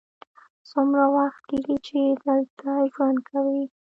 [0.69, 3.63] څومره وخت کیږی چې دلته ژوند کوې؟